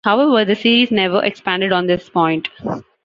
[0.03, 2.49] However, the series never expanded on this point.